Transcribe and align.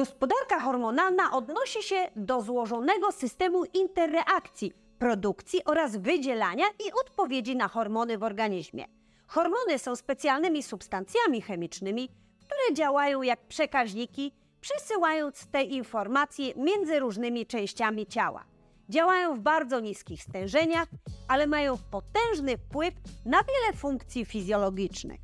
Gospodarka 0.00 0.60
hormonalna 0.60 1.32
odnosi 1.32 1.82
się 1.82 2.08
do 2.16 2.42
złożonego 2.42 3.12
systemu 3.12 3.64
interreakcji, 3.64 4.72
produkcji 4.98 5.64
oraz 5.64 5.96
wydzielania 5.96 6.64
i 6.86 6.92
odpowiedzi 6.92 7.56
na 7.56 7.68
hormony 7.68 8.18
w 8.18 8.22
organizmie. 8.22 8.84
Hormony 9.26 9.78
są 9.78 9.96
specjalnymi 9.96 10.62
substancjami 10.62 11.42
chemicznymi, 11.42 12.08
które 12.38 12.74
działają 12.76 13.22
jak 13.22 13.40
przekaźniki, 13.46 14.32
przesyłając 14.60 15.46
te 15.46 15.62
informacje 15.62 16.54
między 16.56 16.98
różnymi 16.98 17.46
częściami 17.46 18.06
ciała. 18.06 18.44
Działają 18.88 19.36
w 19.36 19.40
bardzo 19.40 19.80
niskich 19.80 20.22
stężeniach, 20.22 20.88
ale 21.28 21.46
mają 21.46 21.78
potężny 21.90 22.58
wpływ 22.58 22.94
na 23.26 23.38
wiele 23.42 23.76
funkcji 23.76 24.24
fizjologicznych. 24.24 25.20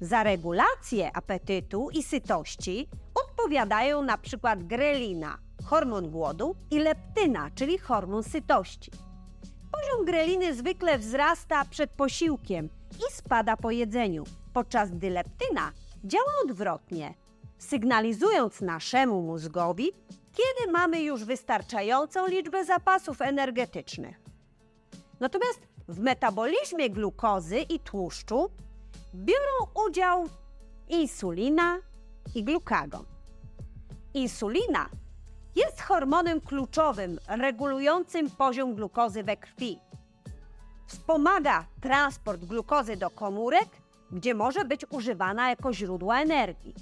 Za 0.00 0.22
regulację 0.22 1.16
apetytu 1.16 1.88
i 1.90 2.02
sytości 2.02 2.88
odpowiadają 3.36 4.02
na 4.02 4.18
przykład 4.18 4.64
grelina, 4.64 5.38
hormon 5.64 6.10
głodu 6.10 6.56
i 6.70 6.78
leptyna, 6.78 7.50
czyli 7.54 7.78
hormon 7.78 8.22
sytości. 8.22 8.90
Poziom 9.72 10.04
greliny 10.04 10.54
zwykle 10.54 10.98
wzrasta 10.98 11.64
przed 11.64 11.90
posiłkiem 11.90 12.68
i 12.98 13.12
spada 13.12 13.56
po 13.56 13.70
jedzeniu, 13.70 14.24
podczas 14.52 14.90
gdy 14.90 15.10
leptyna 15.10 15.72
działa 16.04 16.32
odwrotnie, 16.44 17.14
sygnalizując 17.58 18.60
naszemu 18.60 19.22
mózgowi, 19.22 19.92
kiedy 20.32 20.72
mamy 20.72 21.02
już 21.02 21.24
wystarczającą 21.24 22.26
liczbę 22.26 22.64
zapasów 22.64 23.22
energetycznych. 23.22 24.20
Natomiast 25.20 25.60
w 25.88 25.98
metabolizmie 25.98 26.90
glukozy 26.90 27.58
i 27.58 27.80
tłuszczu 27.80 28.50
biorą 29.14 29.86
udział 29.88 30.28
insulina 30.88 31.78
i 32.34 32.44
glukagon. 32.44 33.15
Insulina 34.16 34.88
jest 35.56 35.80
hormonem 35.80 36.40
kluczowym 36.40 37.18
regulującym 37.28 38.30
poziom 38.30 38.74
glukozy 38.74 39.22
we 39.22 39.36
krwi. 39.36 39.78
Wspomaga 40.86 41.66
transport 41.80 42.44
glukozy 42.44 42.96
do 42.96 43.10
komórek, 43.10 43.68
gdzie 44.12 44.34
może 44.34 44.64
być 44.64 44.86
używana 44.90 45.50
jako 45.50 45.72
źródło 45.72 46.16
energii. 46.16 46.74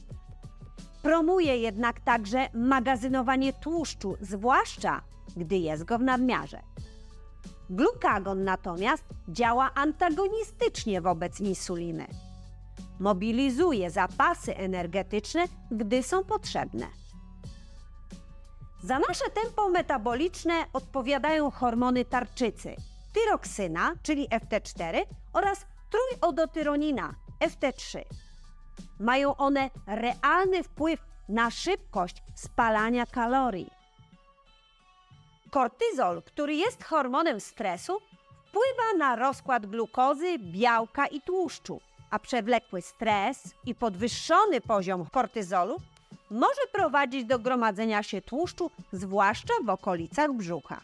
Promuje 1.03 1.59
jednak 1.59 2.01
także 2.01 2.49
magazynowanie 2.55 3.53
tłuszczu, 3.53 4.17
zwłaszcza 4.21 5.03
gdy 5.37 5.57
jest 5.57 5.85
go 5.85 5.99
w 5.99 6.03
nadmiarze. 6.03 6.63
Glukagon 7.71 8.45
natomiast 8.45 9.05
działa 9.29 9.71
antagonistycznie 9.75 11.01
wobec 11.01 11.41
insuliny. 11.41 12.07
Mobilizuje 13.01 13.91
zapasy 13.91 14.57
energetyczne, 14.57 15.45
gdy 15.71 16.03
są 16.03 16.25
potrzebne. 16.25 17.04
Za 18.85 18.99
nasze 18.99 19.31
tempo 19.31 19.69
metaboliczne 19.69 20.55
odpowiadają 20.73 21.51
hormony 21.51 22.05
tarczycy, 22.05 22.77
tyroksyna, 23.13 23.93
czyli 24.03 24.29
FT4 24.29 25.03
oraz 25.33 25.67
trójodotyronina, 25.91 27.15
FT3. 27.41 28.03
Mają 29.01 29.37
one 29.37 29.71
realny 29.87 30.63
wpływ 30.63 31.01
na 31.29 31.51
szybkość 31.51 32.23
spalania 32.35 33.07
kalorii. 33.07 33.71
Kortyzol, 35.51 36.23
który 36.23 36.55
jest 36.55 36.85
hormonem 36.85 37.41
stresu, 37.41 37.99
wpływa 38.49 38.99
na 38.99 39.17
rozkład 39.17 39.67
glukozy, 39.67 40.39
białka 40.39 41.07
i 41.07 41.21
tłuszczu, 41.21 41.81
a 42.11 42.19
przewlekły 42.19 42.83
stres 42.83 43.55
i 43.67 43.75
podwyższony 43.75 44.61
poziom 44.61 45.07
kortyzolu 45.07 45.77
może 46.35 46.61
prowadzić 46.73 47.25
do 47.25 47.39
gromadzenia 47.39 48.03
się 48.03 48.23
tłuszczu, 48.23 48.71
zwłaszcza 48.93 49.55
w 49.65 49.69
okolicach 49.69 50.33
brzucha. 50.33 50.81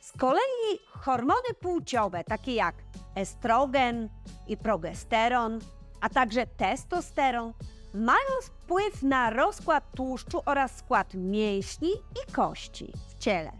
Z 0.00 0.12
kolei 0.12 0.78
hormony 0.88 1.54
płciowe, 1.60 2.24
takie 2.24 2.54
jak 2.54 2.74
estrogen 3.14 4.08
i 4.48 4.56
progesteron, 4.56 5.58
a 6.00 6.08
także 6.08 6.46
testosteron, 6.46 7.52
mają 7.94 8.40
wpływ 8.42 9.02
na 9.02 9.30
rozkład 9.30 9.84
tłuszczu 9.96 10.42
oraz 10.46 10.76
skład 10.76 11.14
mięśni 11.14 11.90
i 11.90 12.32
kości 12.32 12.92
w 13.08 13.18
ciele. 13.18 13.52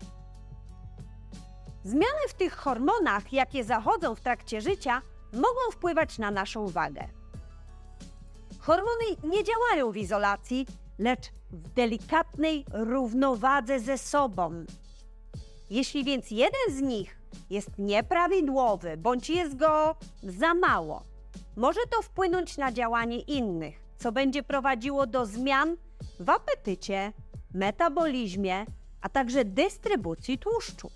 Zmiany 1.85 2.29
w 2.29 2.35
tych 2.35 2.57
hormonach, 2.57 3.33
jakie 3.33 3.65
zachodzą 3.65 4.15
w 4.15 4.21
trakcie 4.21 4.61
życia, 4.61 5.03
mogą 5.33 5.61
wpływać 5.73 6.19
na 6.19 6.31
naszą 6.31 6.69
wagę. 6.69 7.24
Hormony 8.65 9.05
nie 9.25 9.45
działają 9.45 9.93
w 9.93 9.97
izolacji, 9.97 10.67
lecz 10.99 11.33
w 11.51 11.69
delikatnej 11.69 12.65
równowadze 12.73 13.81
ze 13.81 13.99
sobą. 13.99 14.65
Jeśli 15.71 16.05
więc 16.05 16.31
jeden 16.31 16.77
z 16.77 16.81
nich 16.81 17.19
jest 17.51 17.79
nieprawidłowy 17.79 18.97
bądź 18.97 19.31
jest 19.31 19.57
go 19.57 19.97
za 20.23 20.55
mało, 20.55 21.03
może 21.57 21.81
to 21.91 22.03
wpłynąć 22.03 22.57
na 22.57 22.73
działanie 22.73 23.21
innych, 23.21 23.75
co 23.99 24.13
będzie 24.13 24.43
prowadziło 24.43 25.07
do 25.07 25.27
zmian 25.27 25.77
w 26.21 26.31
apetycie, 26.31 27.13
metabolizmie, 27.55 28.67
a 29.01 29.09
także 29.09 29.45
dystrybucji 29.45 30.39
tłuszczu. 30.39 30.91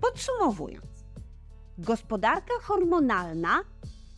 Podsumowując, 0.00 1.04
gospodarka 1.78 2.54
hormonalna 2.62 3.60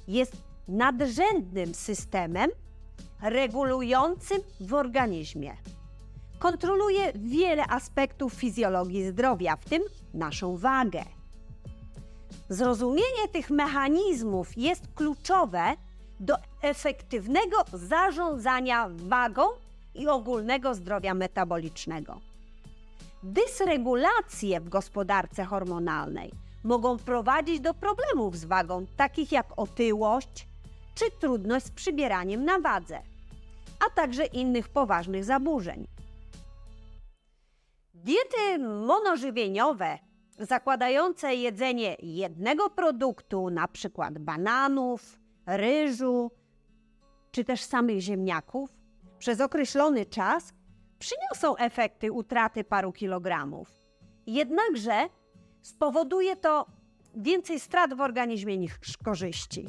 jest 0.08 0.51
nadrzędnym 0.72 1.74
systemem 1.74 2.50
regulującym 3.22 4.38
w 4.60 4.74
organizmie. 4.74 5.56
Kontroluje 6.38 7.12
wiele 7.14 7.66
aspektów 7.66 8.32
fizjologii 8.32 9.06
zdrowia, 9.06 9.56
w 9.56 9.64
tym 9.64 9.82
naszą 10.14 10.56
wagę. 10.56 11.04
Zrozumienie 12.48 13.28
tych 13.32 13.50
mechanizmów 13.50 14.58
jest 14.58 14.88
kluczowe 14.94 15.74
do 16.20 16.34
efektywnego 16.62 17.56
zarządzania 17.72 18.88
wagą 18.90 19.42
i 19.94 20.08
ogólnego 20.08 20.74
zdrowia 20.74 21.14
metabolicznego. 21.14 22.20
Dysregulacje 23.22 24.60
w 24.60 24.68
gospodarce 24.68 25.44
hormonalnej 25.44 26.32
mogą 26.64 26.98
prowadzić 26.98 27.60
do 27.60 27.74
problemów 27.74 28.36
z 28.36 28.44
wagą, 28.44 28.86
takich 28.96 29.32
jak 29.32 29.46
otyłość 29.56 30.51
czy 30.94 31.04
trudność 31.20 31.66
z 31.66 31.70
przybieraniem 31.70 32.44
na 32.44 32.58
wadze, 32.58 33.02
a 33.86 33.90
także 33.90 34.24
innych 34.24 34.68
poważnych 34.68 35.24
zaburzeń. 35.24 35.86
Diety 37.94 38.58
monożywieniowe 38.86 39.98
zakładające 40.38 41.34
jedzenie 41.34 41.96
jednego 42.02 42.70
produktu, 42.70 43.48
np. 43.48 44.08
bananów, 44.20 45.18
ryżu 45.46 46.30
czy 47.30 47.44
też 47.44 47.62
samych 47.62 48.00
ziemniaków, 48.00 48.70
przez 49.18 49.40
określony 49.40 50.06
czas 50.06 50.52
przyniosą 50.98 51.56
efekty 51.56 52.12
utraty 52.12 52.64
paru 52.64 52.92
kilogramów. 52.92 53.68
Jednakże 54.26 55.08
spowoduje 55.62 56.36
to 56.36 56.66
więcej 57.14 57.60
strat 57.60 57.94
w 57.94 58.00
organizmie 58.00 58.58
niż 58.58 58.72
korzyści. 59.04 59.66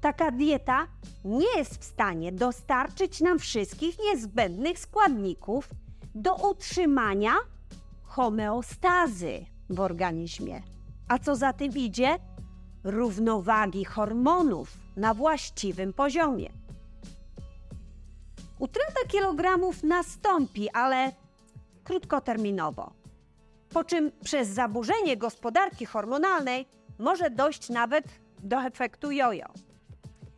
Taka 0.00 0.30
dieta 0.30 0.86
nie 1.24 1.56
jest 1.56 1.80
w 1.80 1.84
stanie 1.84 2.32
dostarczyć 2.32 3.20
nam 3.20 3.38
wszystkich 3.38 3.98
niezbędnych 3.98 4.78
składników 4.78 5.68
do 6.14 6.34
utrzymania 6.34 7.34
homeostazy 8.02 9.44
w 9.70 9.80
organizmie. 9.80 10.62
A 11.08 11.18
co 11.18 11.36
za 11.36 11.52
tym 11.52 11.72
idzie? 11.72 12.18
Równowagi 12.84 13.84
hormonów 13.84 14.76
na 14.96 15.14
właściwym 15.14 15.92
poziomie. 15.92 16.50
Utrata 18.58 19.00
kilogramów 19.08 19.82
nastąpi, 19.82 20.70
ale 20.70 21.12
krótkoterminowo. 21.84 22.92
Po 23.72 23.84
czym 23.84 24.12
przez 24.24 24.48
zaburzenie 24.48 25.16
gospodarki 25.16 25.86
hormonalnej 25.86 26.66
może 26.98 27.30
dojść 27.30 27.68
nawet 27.68 28.04
do 28.42 28.62
efektu 28.62 29.10
jojo. 29.10 29.46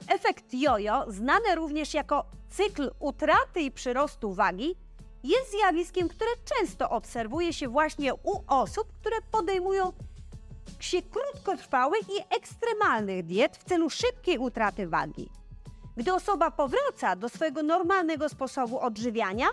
Efekt 0.08 0.54
jojo, 0.54 1.04
znany 1.08 1.54
również 1.54 1.94
jako 1.94 2.25
cykl 2.50 2.90
utraty 2.99 3.60
i 3.60 3.70
przyrostu 3.70 4.34
wagi, 4.34 4.76
jest 5.25 5.50
zjawiskiem, 5.50 6.08
które 6.08 6.31
często 6.44 6.90
obserwuje 6.90 7.52
się 7.52 7.69
właśnie 7.69 8.14
u 8.14 8.44
osób, 8.46 8.93
które 9.00 9.16
podejmują 9.31 9.93
się 10.81 11.02
krótkotrwałych 11.02 12.08
i 12.08 12.37
ekstremalnych 12.37 13.25
diet 13.25 13.56
w 13.56 13.64
celu 13.64 13.90
szybkiej 13.90 14.38
utraty 14.38 14.88
wagi. 14.88 15.28
Gdy 15.96 16.14
osoba 16.14 16.50
powraca 16.50 17.16
do 17.16 17.28
swojego 17.28 17.62
normalnego 17.62 18.28
sposobu 18.28 18.81
odżywiania 18.81 19.46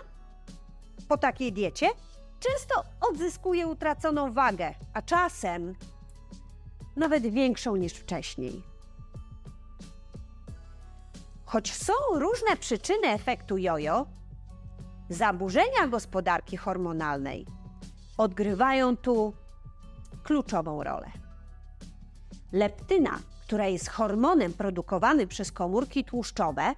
po 1.08 1.18
takiej 1.18 1.52
diecie, 1.52 1.88
często 2.40 2.84
odzyskuje 3.00 3.66
utraconą 3.66 4.32
wagę, 4.32 4.74
a 4.94 5.02
czasem 5.02 5.74
nawet 6.96 7.26
większą 7.26 7.76
niż 7.76 7.92
wcześniej. 7.92 8.69
Choć 11.52 11.74
są 11.74 11.92
różne 12.14 12.56
przyczyny 12.56 13.08
efektu 13.08 13.58
jojo, 13.58 14.06
zaburzenia 15.08 15.86
gospodarki 15.88 16.56
hormonalnej 16.56 17.46
odgrywają 18.18 18.96
tu 18.96 19.32
kluczową 20.22 20.84
rolę. 20.84 21.10
Leptyna, 22.52 23.18
która 23.46 23.66
jest 23.66 23.88
hormonem 23.88 24.52
produkowanym 24.52 25.28
przez 25.28 25.52
komórki 25.52 26.04
tłuszczowe, 26.04 26.74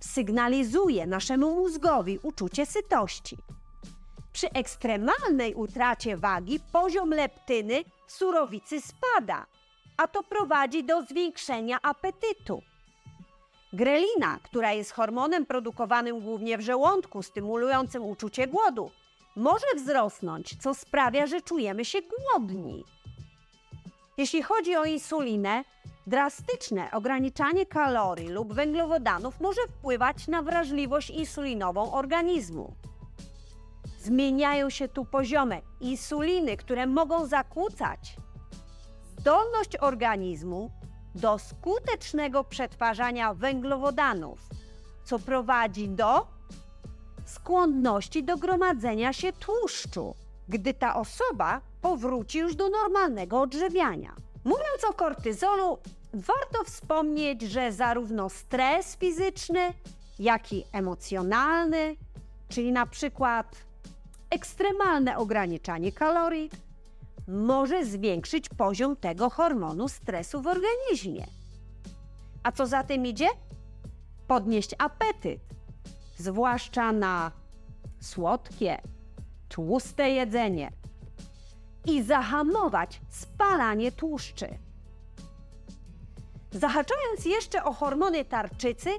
sygnalizuje 0.00 1.06
naszemu 1.06 1.54
mózgowi 1.54 2.18
uczucie 2.22 2.66
sytości. 2.66 3.36
Przy 4.32 4.50
ekstremalnej 4.50 5.54
utracie 5.54 6.16
wagi 6.16 6.60
poziom 6.72 7.10
leptyny 7.10 7.84
w 8.06 8.12
surowicy 8.12 8.80
spada, 8.80 9.46
a 9.96 10.08
to 10.08 10.22
prowadzi 10.22 10.84
do 10.84 11.02
zwiększenia 11.02 11.78
apetytu. 11.82 12.62
Grelina, 13.72 14.38
która 14.42 14.72
jest 14.72 14.92
hormonem 14.92 15.46
produkowanym 15.46 16.20
głównie 16.20 16.58
w 16.58 16.60
żołądku, 16.60 17.22
stymulującym 17.22 18.04
uczucie 18.04 18.46
głodu, 18.46 18.90
może 19.36 19.66
wzrosnąć, 19.76 20.56
co 20.62 20.74
sprawia, 20.74 21.26
że 21.26 21.40
czujemy 21.40 21.84
się 21.84 21.98
głodni. 22.02 22.84
Jeśli 24.16 24.42
chodzi 24.42 24.76
o 24.76 24.84
insulinę, 24.84 25.64
drastyczne 26.06 26.90
ograniczanie 26.90 27.66
kalorii 27.66 28.28
lub 28.28 28.52
węglowodanów 28.52 29.40
może 29.40 29.60
wpływać 29.68 30.28
na 30.28 30.42
wrażliwość 30.42 31.10
insulinową 31.10 31.92
organizmu. 31.92 32.74
Zmieniają 33.98 34.70
się 34.70 34.88
tu 34.88 35.04
poziomy 35.04 35.62
insuliny, 35.80 36.56
które 36.56 36.86
mogą 36.86 37.26
zakłócać 37.26 38.16
zdolność 39.18 39.76
organizmu 39.80 40.70
do 41.14 41.38
skutecznego 41.38 42.44
przetwarzania 42.44 43.34
węglowodanów, 43.34 44.48
co 45.04 45.18
prowadzi 45.18 45.88
do 45.88 46.26
skłonności 47.24 48.24
do 48.24 48.36
gromadzenia 48.36 49.12
się 49.12 49.32
tłuszczu, 49.32 50.14
gdy 50.48 50.74
ta 50.74 50.94
osoba 50.94 51.60
powróci 51.82 52.38
już 52.38 52.54
do 52.54 52.68
normalnego 52.68 53.40
odżywiania. 53.40 54.14
Mówiąc 54.44 54.84
o 54.90 54.92
kortyzolu, 54.92 55.78
warto 56.14 56.64
wspomnieć, 56.64 57.42
że 57.42 57.72
zarówno 57.72 58.28
stres 58.28 58.96
fizyczny, 58.96 59.74
jak 60.18 60.52
i 60.52 60.64
emocjonalny, 60.72 61.96
czyli 62.48 62.72
na 62.72 62.86
przykład 62.86 63.56
ekstremalne 64.30 65.16
ograniczanie 65.16 65.92
kalorii, 65.92 66.50
może 67.30 67.84
zwiększyć 67.84 68.48
poziom 68.48 68.96
tego 68.96 69.30
hormonu 69.30 69.88
stresu 69.88 70.42
w 70.42 70.46
organizmie. 70.46 71.26
A 72.42 72.52
co 72.52 72.66
za 72.66 72.84
tym 72.84 73.06
idzie? 73.06 73.28
Podnieść 74.26 74.74
apetyt, 74.78 75.40
zwłaszcza 76.16 76.92
na 76.92 77.32
słodkie, 78.00 78.82
tłuste 79.48 80.10
jedzenie 80.10 80.72
i 81.86 82.02
zahamować 82.02 83.00
spalanie 83.08 83.92
tłuszczy. 83.92 84.48
Zahaczając 86.52 87.24
jeszcze 87.24 87.64
o 87.64 87.72
hormony 87.72 88.24
tarczycy, 88.24 88.90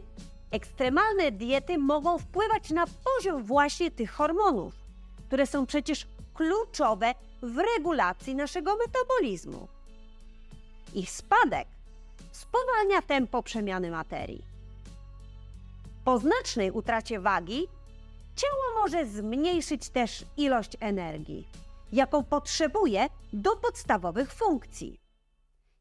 ekstremalne 0.51 1.31
diety 1.31 1.77
mogą 1.77 2.17
wpływać 2.17 2.69
na 2.69 2.85
poziom 2.87 3.43
właśnie 3.43 3.91
tych 3.91 4.11
hormonów, 4.11 4.73
które 5.27 5.47
są 5.47 5.65
przecież 5.65 6.07
kluczowe 6.33 7.13
w 7.41 7.57
regulacji 7.57 8.35
naszego 8.35 8.77
metabolizmu. 8.77 9.67
Ich 10.93 11.11
spadek 11.11 11.67
spowalnia 12.31 13.01
tempo 13.01 13.43
przemiany 13.43 13.91
materii. 13.91 14.45
Po 16.05 16.19
znacznej 16.19 16.71
utracie 16.71 17.19
wagi 17.19 17.67
ciało 18.35 18.81
może 18.81 19.05
zmniejszyć 19.05 19.89
też 19.89 20.25
ilość 20.37 20.77
energii, 20.79 21.47
jaką 21.91 22.23
potrzebuje 22.23 23.07
do 23.33 23.55
podstawowych 23.55 24.33
funkcji. 24.33 24.99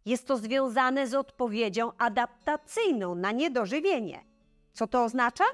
Jest 0.07 0.27
to 0.27 0.37
związane 0.37 1.07
z 1.07 1.15
odpowiedzią 1.15 1.93
adaptacyjną 1.99 3.15
na 3.15 3.33
niedożywienie. 3.33 4.25
Co 4.73 4.87
to 4.87 5.05
oznacza? 5.05 5.45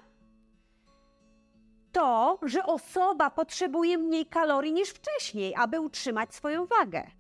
To, 1.96 2.38
że 2.43 2.66
osoba 2.66 3.31
potrzebuje 3.31 3.98
mniej 3.98 4.26
kalorii 4.26 4.72
niż 4.72 4.88
wcześniej, 4.88 5.54
aby 5.56 5.81
utrzymać 5.81 6.34
swoją 6.34 6.66
wagę. 6.66 7.10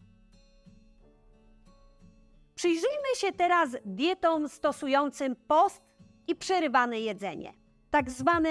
Przyjrzyjmy 2.54 3.16
się 3.16 3.32
teraz 3.32 3.70
dietom 3.84 4.48
stosującym 4.48 5.36
post 5.36 5.82
i 6.26 6.34
przerywane 6.34 7.00
jedzenie, 7.00 7.52
tak 7.90 8.10
zwane 8.10 8.50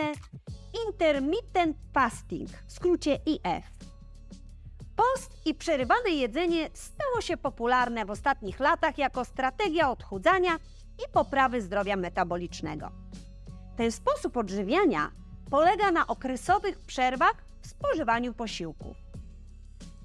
intermittent 0.88 1.78
fasting, 1.94 2.50
w 2.68 2.72
skrócie 2.72 3.20
IF. 3.26 3.66
Post 4.96 5.32
i 5.46 5.56
przerywane 5.56 6.10
jedzenie 6.10 6.70
stało 6.74 7.22
się 7.22 7.38
popularne 7.38 8.06
w 8.06 8.12
ostatnich 8.12 8.60
latach 8.60 8.98
jako 8.98 9.26
strategia 9.26 9.90
odchudzania 9.92 10.56
i 11.08 11.12
poprawy 11.14 11.62
zdrowia 11.62 11.96
metabolicznego. 11.96 12.92
Ten 13.78 13.92
sposób 13.92 14.38
odżywiania 14.38 15.25
polega 15.50 15.92
na 15.92 16.08
okresowych 16.08 16.80
przerwach 16.80 17.36
w 17.62 17.68
spożywaniu 17.68 18.34
posiłków, 18.34 18.98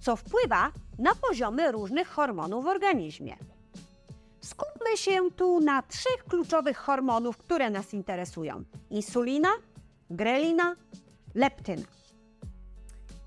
co 0.01 0.17
wpływa 0.17 0.73
na 0.99 1.15
poziomy 1.15 1.73
różnych 1.73 2.09
hormonów 2.09 2.65
w 2.65 2.69
organizmie. 2.69 3.37
Skupmy 4.41 4.97
się 4.97 5.31
tu 5.37 5.61
na 5.61 5.83
trzech 5.83 6.25
kluczowych 6.29 6.77
hormonów, 6.77 7.37
które 7.37 7.71
nas 7.71 7.95
interesują: 7.95 8.65
insulina, 8.91 9.49
grelina, 10.11 10.77
leptyna. 11.35 11.87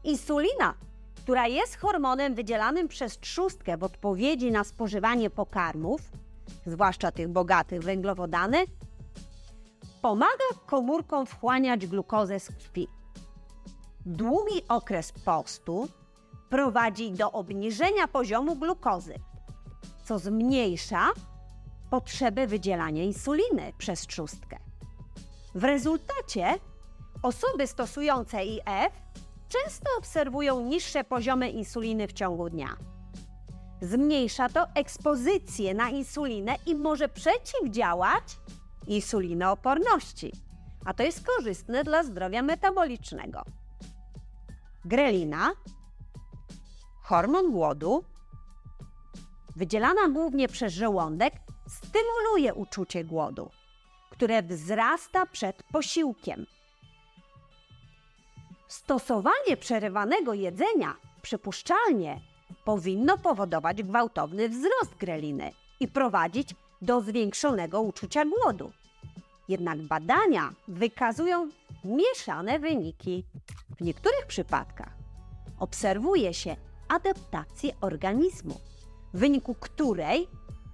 Insulina, 0.04 0.74
która 1.16 1.48
jest 1.48 1.78
hormonem 1.78 2.36
wydzielanym 2.36 2.88
przez 2.88 3.20
trzustkę 3.20 3.78
w 3.78 3.84
odpowiedzi 3.84 4.52
na 4.52 4.64
spożywanie 4.64 5.30
pokarmów, 5.30 6.02
zwłaszcza 6.66 7.12
tych 7.12 7.28
bogatych 7.28 7.82
w 7.82 7.86
węglowodany, 7.86 8.58
pomaga 10.04 10.50
komórkom 10.66 11.26
wchłaniać 11.26 11.88
glukozę 11.88 12.40
z 12.40 12.48
krwi. 12.48 12.88
Długi 14.06 14.68
okres 14.70 15.12
postu 15.12 15.88
prowadzi 16.50 17.12
do 17.12 17.32
obniżenia 17.32 18.08
poziomu 18.08 18.56
glukozy, 18.56 19.16
co 20.06 20.20
zmniejsza 20.20 21.10
potrzebę 21.90 22.48
wydzielania 22.48 23.04
insuliny 23.04 23.74
przez 23.78 24.08
trzustkę. 24.08 24.60
W 25.56 25.64
rezultacie 25.64 26.60
osoby 27.22 27.68
stosujące 27.68 28.46
IF 28.46 28.94
często 29.50 29.90
obserwują 29.98 30.62
niższe 30.62 31.04
poziomy 31.04 31.50
insuliny 31.50 32.08
w 32.08 32.14
ciągu 32.14 32.50
dnia. 32.50 32.78
Zmniejsza 33.82 34.50
to 34.50 34.66
ekspozycję 34.76 35.74
na 35.74 35.90
insulinę 35.90 36.56
i 36.66 36.76
może 36.76 37.10
przeciwdziałać 37.10 38.24
insulinooporności, 38.88 40.32
a 40.86 40.94
to 40.94 41.04
jest 41.04 41.28
korzystne 41.28 41.84
dla 41.84 42.04
zdrowia 42.04 42.42
metabolicznego. 42.42 43.42
Grelina, 44.86 45.52
hormon 47.02 47.52
głodu, 47.52 48.04
wydzielana 49.56 50.10
głównie 50.10 50.48
przez 50.48 50.74
żołądek, 50.74 51.34
stymuluje 51.68 52.54
uczucie 52.54 53.04
głodu, 53.04 53.50
które 54.12 54.44
wzrasta 54.44 55.26
przed 55.26 55.64
posiłkiem. 55.64 56.46
Stosowanie 58.68 59.58
przerywanego 59.60 60.34
jedzenia 60.34 60.96
przypuszczalnie 61.22 62.22
powinno 62.66 63.18
powodować 63.18 63.84
gwałtowny 63.84 64.50
wzrost 64.50 64.96
greliny 65.00 65.52
i 65.80 65.88
prowadzić 65.88 66.56
do 66.84 67.02
zwiększonego 67.02 67.82
uczucia 67.82 68.26
głodu. 68.26 68.72
Jednak 69.50 69.82
badania 69.82 70.54
wykazują 70.68 71.50
mieszane 71.84 72.60
wyniki. 72.60 73.26
W 73.78 73.82
niektórych 73.82 74.26
przypadkach 74.28 74.94
obserwuje 75.60 76.34
się 76.34 76.56
adaptację 76.88 77.74
organizmu, 77.82 78.60
w 79.14 79.20
wyniku 79.20 79.56
której 79.56 80.28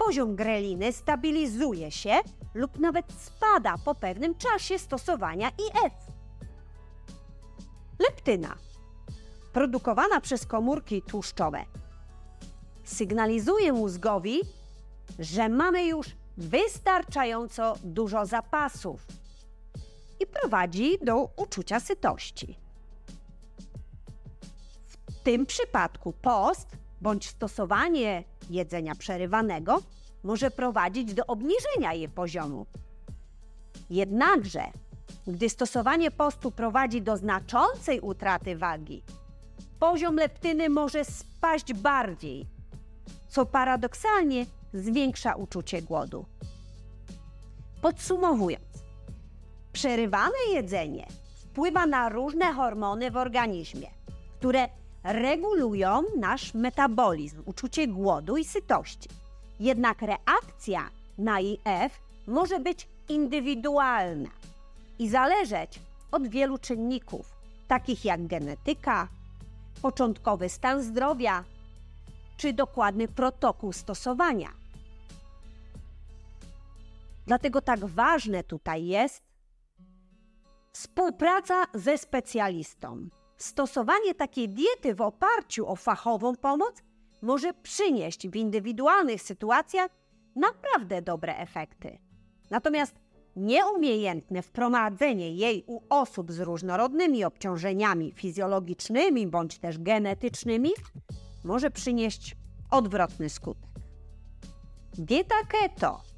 poziom 0.06 0.36
greliny 0.36 0.92
stabilizuje 0.92 1.92
się 1.92 2.20
lub 2.54 2.80
nawet 2.80 3.06
spada 3.14 3.76
po 3.86 3.96
pewnym 3.96 4.36
czasie 4.36 4.80
stosowania 4.80 5.50
IF. 5.50 5.94
Leptyna, 8.00 8.56
produkowana 9.54 10.22
przez 10.22 10.46
komórki 10.46 11.02
tłuszczowe, 11.02 11.66
sygnalizuje 12.84 13.74
mózgowi, 13.74 14.42
że 15.20 15.50
mamy 15.50 15.86
już 15.86 16.08
wystarczająco 16.38 17.76
dużo 17.84 18.26
zapasów 18.26 19.08
i 20.20 20.28
prowadzi 20.28 20.98
do 21.04 21.30
uczucia 21.36 21.80
sytości. 21.80 22.58
W 25.10 25.16
tym 25.24 25.46
przypadku 25.46 26.14
post 26.22 26.68
bądź 27.02 27.28
stosowanie 27.30 28.24
jedzenia 28.50 28.96
przerywanego 28.96 29.82
może 30.24 30.52
prowadzić 30.52 31.14
do 31.14 31.26
obniżenia 31.26 31.94
jej 31.94 32.10
poziomu. 32.10 32.66
Jednakże, 33.90 34.64
gdy 35.28 35.50
stosowanie 35.50 36.12
postu 36.12 36.52
prowadzi 36.52 37.02
do 37.02 37.18
znaczącej 37.18 38.00
utraty 38.00 38.56
wagi, 38.56 39.04
poziom 39.80 40.16
leptyny 40.16 40.70
może 40.70 41.06
spaść 41.06 41.74
bardziej, 41.74 42.46
co 43.28 43.46
paradoksalnie 43.46 44.46
zwiększa 44.74 45.36
uczucie 45.36 45.82
głodu. 45.82 46.26
Podsumowując, 47.82 48.84
przerywane 49.74 50.38
jedzenie 50.54 51.08
wpływa 51.36 51.86
na 51.86 52.10
różne 52.10 52.54
hormony 52.54 53.12
w 53.12 53.18
organizmie, 53.18 53.88
które 54.40 54.70
regulują 55.04 56.04
nasz 56.18 56.54
metabolizm, 56.54 57.44
uczucie 57.46 57.88
głodu 57.88 58.38
i 58.38 58.46
sytości. 58.46 59.10
Jednak 59.60 60.02
reakcja 60.02 60.90
na 61.18 61.40
IF 61.40 62.02
może 62.28 62.60
być 62.60 62.88
indywidualna 63.10 64.30
i 65.00 65.10
zależeć 65.10 65.80
od 66.12 66.28
wielu 66.28 66.58
czynników, 66.58 67.32
takich 67.68 68.06
jak 68.06 68.28
genetyka, 68.28 69.08
początkowy 69.82 70.50
stan 70.50 70.84
zdrowia 70.84 71.44
czy 72.38 72.54
dokładny 72.54 73.08
protokół 73.08 73.74
stosowania. 73.74 74.59
Dlatego 77.30 77.62
tak 77.62 77.86
ważne 77.86 78.44
tutaj 78.44 78.86
jest 78.86 79.24
współpraca 80.74 81.66
ze 81.74 81.98
specjalistą. 81.98 83.10
Stosowanie 83.38 84.16
takiej 84.16 84.50
diety 84.50 84.96
w 84.96 85.02
oparciu 85.02 85.68
o 85.68 85.76
fachową 85.76 86.36
pomoc 86.36 86.84
może 87.22 87.54
przynieść 87.54 88.28
w 88.28 88.36
indywidualnych 88.36 89.22
sytuacjach 89.22 89.92
naprawdę 90.36 91.02
dobre 91.02 91.38
efekty. 91.38 91.98
Natomiast 92.50 92.96
nieumiejętne 93.36 94.42
wprowadzenie 94.42 95.34
jej 95.34 95.64
u 95.68 95.82
osób 95.90 96.32
z 96.32 96.40
różnorodnymi 96.40 97.24
obciążeniami 97.24 98.12
fizjologicznymi 98.12 99.28
bądź 99.28 99.60
też 99.60 99.80
genetycznymi 99.80 100.72
może 101.44 101.72
przynieść 101.72 102.36
odwrotny 102.72 103.30
skutek. 103.30 103.70
Dieta 104.98 105.36
keto. 105.48 106.09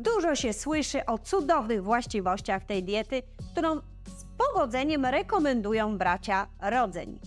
Dużo 0.00 0.34
się 0.34 0.52
słyszy 0.52 1.06
o 1.06 1.18
cudownych 1.18 1.84
właściwościach 1.84 2.64
tej 2.64 2.84
diety, 2.84 3.22
którą 3.52 3.76
z 4.06 4.24
powodzeniem 4.38 5.06
rekomendują 5.06 5.98
bracia 5.98 6.46
rodzeń. 6.60 7.20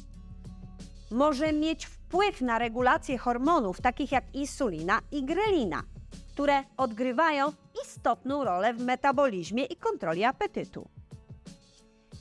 Może 1.11 1.53
mieć 1.53 1.85
wpływ 1.85 2.41
na 2.41 2.59
regulację 2.59 3.17
hormonów 3.17 3.81
takich 3.81 4.11
jak 4.11 4.35
insulina 4.35 4.99
i 5.11 5.23
grelina– 5.23 5.83
które 6.35 6.63
odgrywają 6.77 7.53
istotną 7.85 8.43
rolę 8.43 8.73
w 8.73 8.81
metabolizmie 8.81 9.65
i 9.65 9.75
kontroli 9.75 10.23
apetytu. 10.23 10.89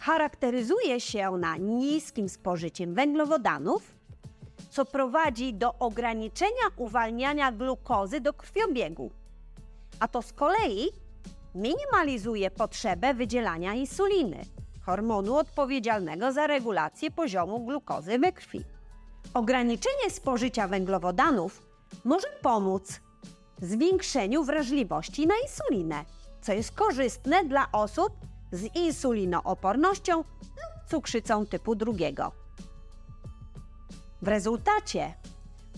Charakteryzuje 0.01 1.01
się 1.01 1.29
ona 1.29 1.57
niskim 1.57 2.29
spożyciem 2.29 2.95
węglowodanów, 2.95 3.95
co 4.71 4.85
prowadzi 4.85 5.55
do 5.55 5.75
ograniczenia 5.79 6.67
uwalniania 6.77 7.53
glukozy 7.53 8.21
do 8.21 8.33
krwiobiegu, 8.33 9.11
a 10.01 10.09
to 10.09 10.23
z 10.23 10.33
kolei 10.33 10.91
minimalizuje 11.55 12.51
potrzebę 12.51 13.15
wydzielania 13.15 13.75
insuliny, 13.75 14.45
hormonu 14.87 15.37
odpowiedzialnego 15.37 16.33
za 16.33 16.47
regulację 16.47 17.11
poziomu 17.11 17.67
glukozy 17.67 18.19
we 18.19 18.33
krwi. 18.33 18.65
Ograniczenie 19.35 20.11
spożycia 20.11 20.69
węglowodanów 20.69 21.63
może 22.05 22.29
pomóc 22.43 23.01
zwiększeniu 23.63 24.45
wrażliwości 24.45 25.27
na 25.27 25.35
insulinę, 25.43 26.05
co 26.43 26.53
jest 26.53 26.73
korzystne 26.73 27.45
dla 27.45 27.73
osób 27.73 28.13
z 28.53 28.77
insulinoopornością 28.77 30.17
lub 30.17 30.91
cukrzycą 30.91 31.47
typu 31.47 31.75
drugiego. 31.75 32.33
W 34.23 34.29
rezultacie 34.29 35.15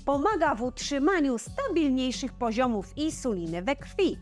pomaga 0.06 0.54
w 0.54 0.62
utrzymaniu 0.62 1.38
stabilniejszych 1.38 2.32
poziomów 2.32 2.98
insuliny 2.98 3.62
we 3.62 3.76
krwi, 3.76 4.18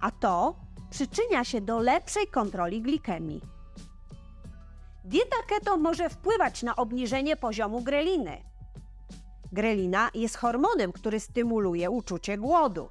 a 0.00 0.10
to 0.10 0.56
przyczynia 0.90 1.44
się 1.44 1.60
do 1.60 1.78
lepszej 1.78 2.26
kontroli 2.26 2.82
glikemii. 2.82 3.40
Dieta 5.04 5.36
keto 5.48 5.76
może 5.76 6.10
wpływać 6.10 6.62
na 6.62 6.76
obniżenie 6.76 7.36
poziomu 7.36 7.82
greliny, 7.82 8.44
Grelina 9.52 10.10
jest 10.14 10.36
hormonem, 10.36 10.92
który 10.92 11.20
stymuluje 11.20 11.90
uczucie 11.90 12.38
głodu. 12.38 12.88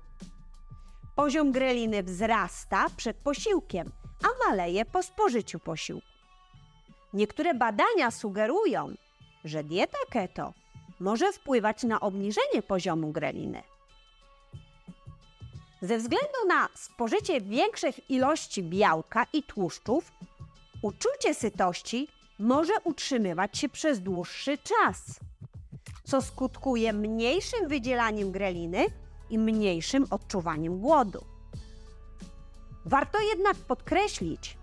Poziom 1.16 1.52
greliny 1.52 2.04
wzrasta 2.04 2.86
przed 2.98 3.18
posiłkiem, 3.18 3.92
a 4.24 4.50
maleje 4.50 4.86
po 4.86 5.04
spożyciu 5.04 5.60
posiłku. 5.60 6.08
Niektóre 7.14 7.54
badania 7.54 8.12
sugerują, 8.12 8.94
że 9.44 9.64
dieta 9.64 9.98
keto 10.10 10.54
może 11.04 11.34
wpływać 11.34 11.84
na 11.84 12.00
obniżenie 12.00 12.62
poziomu 12.68 13.12
greliny. 13.12 13.64
Ze 15.82 15.98
względu 15.98 16.48
na 16.48 16.70
spożycie 16.76 17.42
większych 17.42 18.10
ilości 18.10 18.64
białka 18.64 19.26
i 19.34 19.44
tłuszczów, 19.44 20.12
uczucie 20.82 21.34
sytości 21.34 22.08
może 22.40 22.74
utrzymywać 22.84 23.58
się 23.58 23.70
przez 23.70 24.00
dłuższy 24.00 24.58
czas 24.58 25.20
co 26.04 26.22
skutkuje 26.22 26.94
mniejszym 26.94 27.68
wydzielaniem 27.68 28.32
greliny 28.32 28.86
i 29.30 29.38
mniejszym 29.38 30.06
odczuwaniem 30.10 30.80
głodu. 30.80 31.26
Warto 32.86 33.20
jednak 33.20 33.56
podkreślić, 33.56 34.58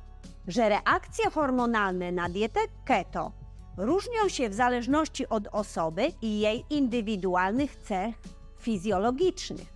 że 0.48 0.68
reakcje 0.68 1.30
hormonalne 1.30 2.12
na 2.12 2.28
dietę 2.28 2.60
keto 2.84 3.39
różnią 3.80 4.28
się 4.28 4.48
w 4.48 4.54
zależności 4.54 5.28
od 5.28 5.48
osoby 5.52 6.12
i 6.22 6.40
jej 6.40 6.64
indywidualnych 6.70 7.76
cech 7.76 8.14
fizjologicznych. 8.58 9.72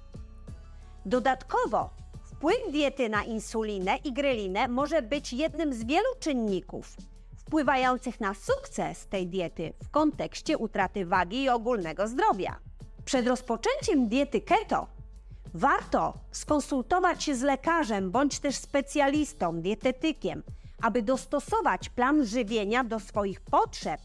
Dodatkowo 1.06 1.90
wpływ 2.24 2.72
diety 2.72 3.08
na 3.08 3.24
insulinę 3.24 3.96
i 4.04 4.12
grelinę 4.12 4.68
może 4.68 5.02
być 5.02 5.32
jednym 5.32 5.74
z 5.74 5.84
wielu 5.84 6.08
czynników, 6.20 6.96
wpływających 7.36 8.20
na 8.20 8.34
sukces 8.34 9.06
tej 9.06 9.26
diety 9.26 9.72
w 9.84 9.90
kontekście 9.90 10.58
utraty 10.58 11.06
wagi 11.06 11.42
i 11.42 11.48
ogólnego 11.48 12.08
zdrowia. 12.08 12.58
Przed 13.04 13.26
rozpoczęciem 13.26 14.08
diety 14.08 14.40
keto 14.40 14.86
warto 15.54 16.14
skonsultować 16.30 17.24
się 17.24 17.34
z 17.34 17.42
lekarzem 17.42 18.10
bądź 18.10 18.38
też 18.38 18.56
specjalistą, 18.56 19.60
dietetykiem, 19.60 20.42
aby 20.82 21.02
dostosować 21.02 21.88
plan 21.88 22.26
żywienia 22.26 22.84
do 22.84 23.00
swoich 23.00 23.40
potrzeb 23.40 24.00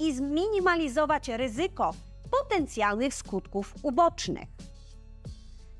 i 0.00 0.14
zminimalizować 0.14 1.28
ryzyko 1.28 1.94
potencjalnych 2.30 3.14
skutków 3.14 3.74
ubocznych. 3.82 4.48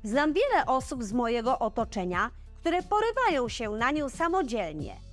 Znam 0.03 0.33
wiele 0.33 0.65
osób 0.65 1.03
z 1.03 1.13
mojego 1.13 1.59
otoczenia, 1.59 2.31
które 2.55 2.83
porywają 2.83 3.49
się 3.49 3.69
na 3.69 3.91
nią 3.91 4.09
samodzielnie– 4.09 4.95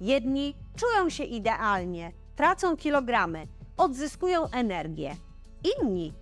Jedni 0.00 0.54
czują 0.76 1.10
się 1.10 1.24
idealnie, 1.24 2.12
tracą 2.36 2.76
kilogramy, 2.76 3.46
odzyskują 3.76 4.50
energię. 4.50 5.16
Inni 5.78 6.12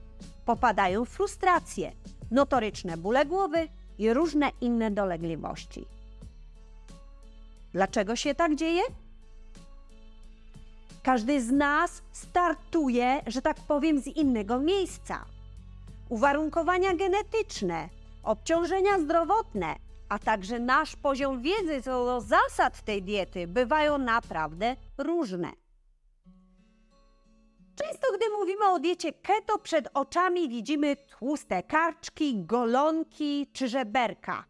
popadają 0.45 1.05
w 1.05 1.09
frustrację, 1.09 1.93
notoryczne 2.31 2.97
bóle 2.97 3.27
głowy 3.27 3.69
i 3.99 4.13
różne 4.13 4.51
inne 4.61 4.91
dolegliwości. 4.91 5.87
Dlaczego 7.79 8.17
się 8.17 8.35
tak 8.35 8.55
dzieje? 8.55 8.83
Każdy 11.03 11.43
z 11.43 11.51
nas 11.51 12.03
startuje, 12.13 13.23
że 13.27 13.43
tak 13.43 13.57
powiem, 13.57 14.01
z 14.01 14.07
innego 14.07 14.59
miejsca. 14.59 15.25
Uwarunkowania 16.09 16.95
genetyczne, 16.95 17.89
obciążenia 18.23 18.99
zdrowotne, 18.99 19.75
a 20.09 20.19
także 20.19 20.59
nasz 20.59 20.97
poziom 20.97 21.43
wiedzy 21.43 21.83
co 21.83 22.05
do 22.05 22.21
zasad 22.21 22.83
tej 22.85 23.03
diety 23.03 23.47
bywają 23.47 23.99
naprawdę 23.99 24.77
różne. 24.99 25.53
Często, 27.75 28.07
gdy 28.17 28.25
mówimy 28.39 28.65
o 28.69 28.79
diecie 28.79 29.13
keto, 29.13 29.59
przed 29.59 29.89
oczami 29.95 30.49
widzimy 30.49 30.97
tłuste 30.97 31.63
karczki, 31.63 32.45
golonki 32.45 33.47
czy 33.53 33.69
żeberka, 33.69 34.45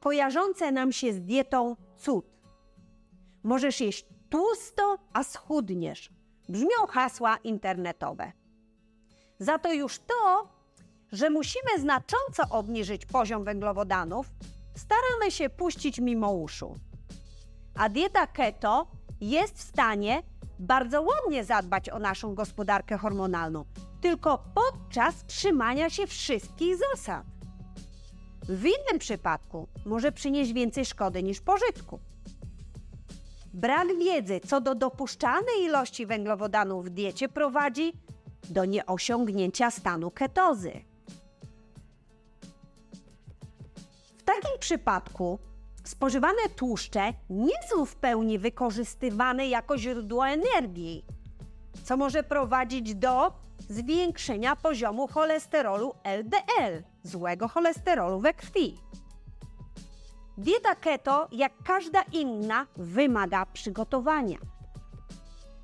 kojarzące 0.00 0.72
nam 0.72 0.92
się 0.92 1.12
z 1.12 1.20
dietą 1.20 1.76
cud. 1.96 2.33
Możesz 3.44 3.80
jeść 3.80 4.06
tłusto, 4.30 4.98
a 5.12 5.24
schudniesz. 5.24 6.10
Brzmią 6.48 6.86
hasła 6.88 7.36
internetowe. 7.36 8.32
Za 9.38 9.58
to 9.58 9.72
już 9.72 9.98
to, 9.98 10.48
że 11.12 11.30
musimy 11.30 11.80
znacząco 11.80 12.42
obniżyć 12.50 13.06
poziom 13.06 13.44
węglowodanów, 13.44 14.26
staramy 14.76 15.30
się 15.30 15.50
puścić 15.50 15.98
mimo 15.98 16.32
uszu. 16.32 16.74
A 17.74 17.88
dieta 17.88 18.26
keto 18.26 18.86
jest 19.20 19.58
w 19.58 19.62
stanie 19.62 20.22
bardzo 20.58 21.02
ładnie 21.02 21.44
zadbać 21.44 21.90
o 21.90 21.98
naszą 21.98 22.34
gospodarkę 22.34 22.98
hormonalną, 22.98 23.64
tylko 24.00 24.44
podczas 24.54 25.26
trzymania 25.26 25.90
się 25.90 26.06
wszystkich 26.06 26.76
zasad. 26.76 27.26
W 28.48 28.64
innym 28.64 28.98
przypadku 28.98 29.68
może 29.86 30.12
przynieść 30.12 30.52
więcej 30.52 30.84
szkody 30.84 31.22
niż 31.22 31.40
pożytku. 31.40 32.00
Brak 33.54 33.88
wiedzy 33.98 34.40
co 34.40 34.60
do 34.60 34.74
dopuszczalnej 34.74 35.62
ilości 35.62 36.06
węglowodanów 36.06 36.84
w 36.84 36.90
diecie 36.90 37.28
prowadzi 37.28 37.92
do 38.50 38.64
nieosiągnięcia 38.64 39.70
stanu 39.70 40.10
ketozy. 40.10 40.72
W 44.18 44.22
takim 44.22 44.58
przypadku 44.58 45.38
spożywane 45.84 46.48
tłuszcze 46.56 47.12
nie 47.30 47.54
są 47.70 47.84
w 47.84 47.96
pełni 47.96 48.38
wykorzystywane 48.38 49.48
jako 49.48 49.78
źródło 49.78 50.28
energii, 50.28 51.04
co 51.84 51.96
może 51.96 52.22
prowadzić 52.22 52.94
do 52.94 53.32
zwiększenia 53.68 54.56
poziomu 54.56 55.08
cholesterolu 55.08 55.94
LDL, 56.04 56.82
złego 57.02 57.48
cholesterolu 57.48 58.20
we 58.20 58.34
krwi. 58.34 58.78
Dieta 60.38 60.74
keto, 60.74 61.28
jak 61.32 61.52
każda 61.64 62.02
inna, 62.12 62.66
wymaga 62.76 63.46
przygotowania. 63.46 64.38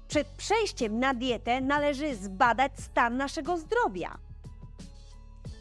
Przed 0.09 0.27
przejściem 0.29 1.01
na 1.01 1.15
dietę 1.15 1.61
należy 1.61 2.15
zbadać 2.15 2.73
stan 2.81 3.17
naszego 3.17 3.59
zdrowia. 3.59 4.19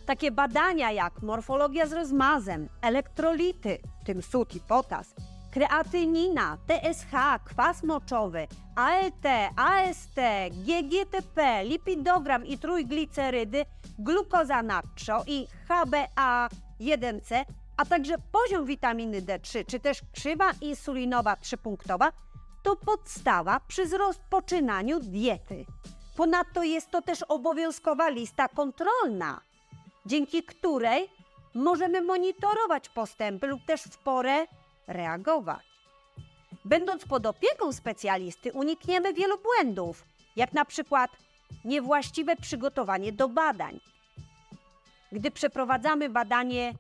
Takie 0.06 0.32
badania 0.32 0.92
jak 0.92 1.22
morfologia 1.22 1.88
z 1.88 1.94
rozmazem, 1.94 2.70
elektrolity, 2.82 3.78
tym 4.06 4.22
sód 4.22 4.56
i 4.56 4.60
potas, 4.60 5.16
kreatynina, 5.52 6.58
TSH, 6.68 7.14
kwas 7.46 7.84
moczowy, 7.84 8.48
ALT, 8.76 9.26
AST, 9.56 10.16
GGTP, 10.52 11.64
lipidogram 11.64 12.46
i 12.46 12.58
trójglicerydy, 12.58 13.66
glukoza 14.00 14.64
natrzo 14.64 15.24
i 15.28 15.48
HbA1c, 15.70 17.46
a 17.80 17.86
także 17.86 18.16
poziom 18.32 18.66
witaminy 18.66 19.22
D3 19.22 19.66
czy 19.66 19.80
też 19.80 20.02
krzywa 20.14 20.52
insulinowa 20.62 21.36
trzypunktowa 21.36 22.12
to 22.64 22.76
podstawa 22.76 23.60
przy 23.68 23.98
rozpoczynaniu 23.98 25.00
diety. 25.00 25.66
Ponadto 26.16 26.64
jest 26.64 26.92
to 26.92 27.02
też 27.02 27.24
obowiązkowa 27.24 28.10
lista 28.10 28.48
kontrolna, 28.48 29.42
dzięki 30.06 30.44
której 30.44 31.10
możemy 31.54 32.02
monitorować 32.02 32.90
postępy 32.90 33.48
lub 33.48 33.66
też 33.66 33.82
w 33.82 33.98
porę 33.98 34.48
reagować. 34.88 35.66
Będąc 36.66 37.06
pod 37.06 37.26
opieką 37.26 37.74
specjalisty, 37.74 38.52
unikniemy 38.52 39.14
wielu 39.14 39.38
błędów, 39.38 40.06
jak 40.36 40.54
na 40.54 40.66
przykład 40.66 41.12
niewłaściwe 41.66 42.36
przygotowanie 42.36 43.12
do 43.12 43.30
badań. 43.30 43.80
Gdy 45.12 45.32
przeprowadzamy 45.32 46.10
badanie 46.10 46.74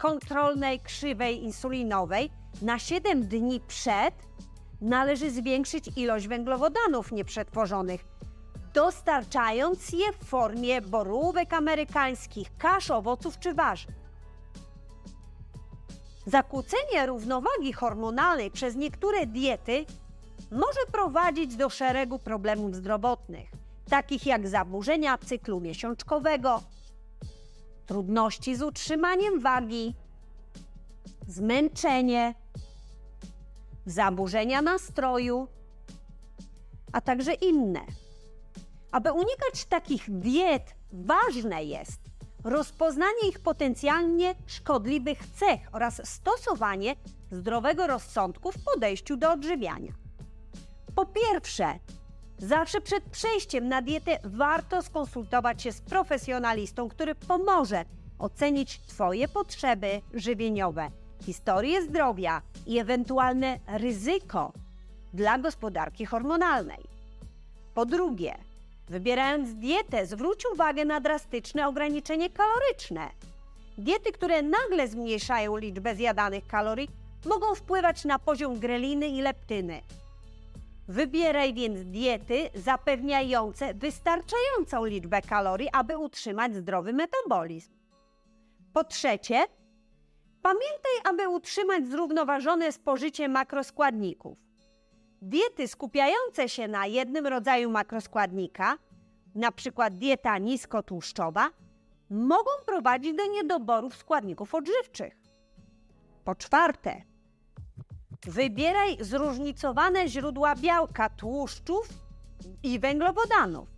kontrolnej 0.00 0.80
krzywej 0.80 1.44
insulinowej, 1.44 2.30
na 2.62 2.78
7 2.78 3.28
dni 3.28 3.60
przed 3.60 4.14
należy 4.80 5.30
zwiększyć 5.30 5.90
ilość 5.96 6.28
węglowodanów 6.28 7.12
nieprzetworzonych, 7.12 8.04
dostarczając 8.74 9.92
je 9.92 10.12
w 10.12 10.24
formie 10.24 10.82
borówek 10.82 11.52
amerykańskich, 11.52 12.48
kasz, 12.58 12.90
owoców 12.90 13.38
czy 13.38 13.54
warzyw. 13.54 13.90
Zakłócenie 16.26 17.06
równowagi 17.06 17.72
hormonalnej 17.72 18.50
przez 18.50 18.76
niektóre 18.76 19.26
diety 19.26 19.84
może 20.50 20.80
prowadzić 20.92 21.56
do 21.56 21.70
szeregu 21.70 22.18
problemów 22.18 22.74
zdrowotnych, 22.74 23.48
takich 23.90 24.26
jak 24.26 24.48
zaburzenia 24.48 25.18
cyklu 25.18 25.60
miesiączkowego, 25.60 26.62
trudności 27.90 28.56
z 28.56 28.62
utrzymaniem 28.62 29.40
wagi, 29.40 29.94
zmęczenie, 31.28 32.34
zaburzenia 33.86 34.62
nastroju, 34.62 35.48
a 36.92 37.00
także 37.00 37.32
inne. 37.32 37.80
Aby 38.90 39.12
unikać 39.12 39.64
takich 39.68 40.20
diet, 40.20 40.74
ważne 40.92 41.64
jest 41.64 42.00
rozpoznanie 42.44 43.28
ich 43.28 43.40
potencjalnie 43.40 44.34
szkodliwych 44.46 45.18
cech 45.26 45.60
oraz 45.72 46.08
stosowanie 46.08 46.96
zdrowego 47.30 47.86
rozsądku 47.86 48.52
w 48.52 48.64
podejściu 48.64 49.16
do 49.16 49.32
odżywiania. 49.32 49.92
Po 50.94 51.06
pierwsze, 51.06 51.78
zawsze 52.42 52.80
przed 52.80 53.04
przejściem 53.04 53.68
na 53.68 53.82
dietę 53.82 54.18
warto 54.24 54.82
skonsultować 54.82 55.62
się 55.62 55.72
z 55.72 55.80
profesjonalistą, 55.80 56.88
który 56.88 57.14
pomoże 57.14 57.84
ocenić 58.18 58.80
Twoje 58.80 59.28
potrzeby 59.28 60.00
żywieniowe, 60.14 60.90
historię 61.22 61.82
zdrowia 61.82 62.42
i 62.66 62.78
ewentualne 62.78 63.58
ryzyko 63.66 64.52
dla 65.14 65.38
gospodarki 65.38 66.06
hormonalnej. 66.06 66.84
Po 67.74 67.86
drugie, 67.86 68.34
Wybierając 68.90 69.54
dietę, 69.54 70.06
zwróć 70.06 70.44
uwagę 70.52 70.84
na 70.84 71.00
drastyczne 71.00 71.68
ograniczenie 71.68 72.30
kaloryczne. 72.30 73.08
Diety, 73.78 74.12
które 74.12 74.42
nagle 74.42 74.88
zmniejszają 74.88 75.56
liczbę 75.56 75.96
zjadanych 75.96 76.46
kalorii, 76.46 76.90
mogą 77.26 77.54
wpływać 77.54 78.04
na 78.04 78.18
poziom 78.18 78.58
greliny 78.58 79.08
i 79.08 79.20
leptyny. 79.22 79.80
Wybieraj 80.90 81.54
więc 81.54 81.84
diety 81.84 82.50
zapewniające 82.54 83.74
wystarczającą 83.74 84.84
liczbę 84.84 85.22
kalorii, 85.22 85.68
aby 85.72 85.98
utrzymać 85.98 86.54
zdrowy 86.54 86.92
metabolizm. 86.92 87.72
Po 88.72 88.84
trzecie, 88.84 89.44
pamiętaj, 90.42 90.92
aby 91.04 91.28
utrzymać 91.28 91.88
zrównoważone 91.88 92.72
spożycie 92.72 93.28
makroskładników. 93.28 94.38
Diety 95.22 95.68
skupiające 95.68 96.48
się 96.48 96.68
na 96.68 96.86
jednym 96.86 97.26
rodzaju 97.26 97.70
makroskładnika, 97.70 98.78
np. 99.36 99.90
dieta 99.90 100.38
niskotłuszczowa, 100.38 101.50
mogą 102.10 102.50
prowadzić 102.66 103.16
do 103.16 103.26
niedoborów 103.26 103.96
składników 103.96 104.54
odżywczych. 104.54 105.16
Po 106.24 106.34
czwarte, 106.34 107.02
wybieraj 108.26 108.96
zróżnicowane 109.00 110.08
źródła 110.08 110.56
białka, 110.56 111.08
tłuszczów 111.08 111.88
i 112.62 112.78
węglowodanów. 112.78 113.68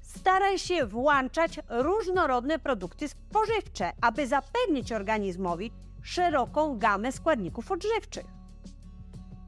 Staraj 0.00 0.58
się 0.58 0.86
włączać 0.86 1.60
różnorodne 1.68 2.58
produkty 2.58 3.08
spożywcze, 3.08 3.92
aby 4.00 4.26
zapewnić 4.26 4.92
organizmowi 4.92 5.72
szeroką 6.02 6.78
gamę 6.78 7.12
składników 7.12 7.72
odżywczych. 7.72 8.26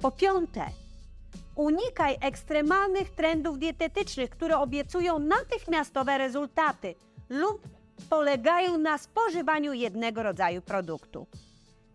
Po 0.01 0.11
piąte, 0.11 0.66
Unikaj 1.55 2.16
ekstremalnych 2.21 3.11
trendów 3.11 3.59
dietetycznych, 3.59 4.31
które 4.31 4.59
obiecują 4.59 5.19
natychmiastowe 5.19 6.19
rezultaty 6.19 6.95
lub 7.29 7.69
polegają 8.11 8.79
na 8.79 8.99
spożywaniu 8.99 9.73
jednego 9.73 10.23
rodzaju 10.23 10.62
produktu. 10.62 11.27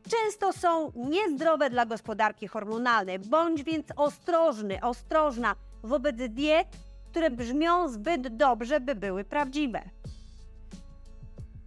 Często 0.09 0.53
są 0.53 0.91
niezdrowe 0.95 1.69
dla 1.69 1.85
gospodarki 1.85 2.47
hormonalnej, 2.47 3.19
bądź 3.19 3.63
więc 3.63 3.87
ostrożny, 3.95 4.81
ostrożna 4.81 5.55
wobec 5.83 6.15
diet, 6.15 6.67
które 7.11 7.31
brzmią 7.31 7.89
zbyt 7.89 8.37
dobrze, 8.37 8.79
by 8.79 8.95
były 8.95 9.23
prawdziwe. 9.23 9.81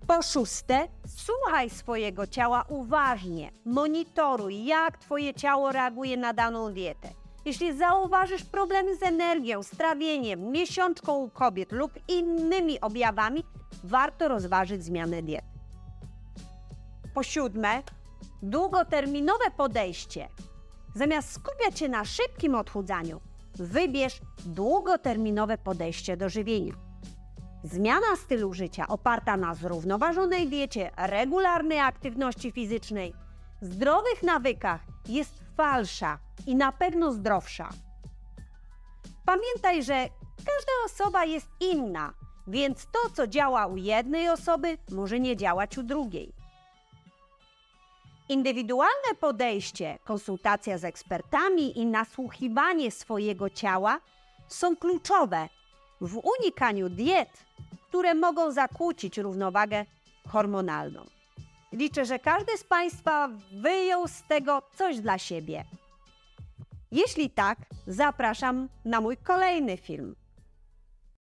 Po 0.06 0.22
szóste, 0.22 0.88
słuchaj 1.06 1.70
swojego 1.70 2.26
ciała 2.26 2.64
uważnie. 2.68 3.50
Monitoruj, 3.64 4.64
jak 4.64 4.98
Twoje 4.98 5.34
ciało 5.34 5.72
reaguje 5.72 6.16
na 6.16 6.32
daną 6.32 6.72
dietę. 6.72 7.08
Jeśli 7.44 7.78
zauważysz 7.78 8.44
problemy 8.44 8.96
z 8.96 9.02
energią, 9.02 9.62
strawieniem, 9.62 10.50
miesiączką 10.50 11.18
u 11.18 11.30
kobiet 11.30 11.72
lub 11.72 11.92
innymi 12.08 12.80
objawami, 12.80 13.44
warto 13.84 14.28
rozważyć 14.28 14.84
zmianę 14.84 15.22
diety. 15.22 15.48
Po 17.14 17.22
siódme, 17.22 17.82
długoterminowe 18.42 19.50
podejście. 19.56 20.28
Zamiast 20.94 21.32
skupiać 21.32 21.78
się 21.78 21.88
na 21.88 22.04
szybkim 22.04 22.54
odchudzaniu, 22.54 23.20
wybierz 23.54 24.20
długoterminowe 24.46 25.58
podejście 25.58 26.16
do 26.16 26.28
żywienia. 26.28 26.74
Zmiana 27.64 28.16
stylu 28.16 28.54
życia 28.54 28.88
oparta 28.88 29.36
na 29.36 29.54
zrównoważonej 29.54 30.48
diecie, 30.48 30.90
regularnej 30.96 31.80
aktywności 31.80 32.52
fizycznej, 32.52 33.14
zdrowych 33.60 34.22
nawykach 34.22 34.80
jest 35.08 35.34
falsza 35.56 36.18
i 36.46 36.56
na 36.56 36.72
pewno 36.72 37.12
zdrowsza. 37.12 37.68
Pamiętaj, 39.26 39.82
że 39.82 40.08
każda 40.36 40.72
osoba 40.86 41.24
jest 41.24 41.48
inna, 41.60 42.14
więc 42.46 42.86
to, 42.86 43.10
co 43.14 43.26
działa 43.26 43.66
u 43.66 43.76
jednej 43.76 44.28
osoby, 44.28 44.78
może 44.90 45.20
nie 45.20 45.36
działać 45.36 45.78
u 45.78 45.82
drugiej. 45.82 46.37
Indywidualne 48.28 49.14
podejście, 49.20 49.98
konsultacja 50.04 50.78
z 50.78 50.84
ekspertami 50.84 51.78
i 51.78 51.86
nasłuchiwanie 51.86 52.90
swojego 52.90 53.50
ciała 53.50 54.00
są 54.48 54.76
kluczowe 54.76 55.48
w 56.00 56.20
unikaniu 56.24 56.88
diet, 56.88 57.44
które 57.88 58.14
mogą 58.14 58.52
zakłócić 58.52 59.18
równowagę 59.18 59.86
hormonalną. 60.28 61.04
Liczę, 61.72 62.04
że 62.04 62.18
każdy 62.18 62.58
z 62.58 62.64
Państwa 62.64 63.28
wyjął 63.52 64.08
z 64.08 64.22
tego 64.22 64.62
coś 64.74 65.00
dla 65.00 65.18
siebie. 65.18 65.64
Jeśli 66.92 67.30
tak, 67.30 67.58
zapraszam 67.86 68.68
na 68.84 69.00
mój 69.00 69.16
kolejny 69.16 69.76
film. 69.76 70.16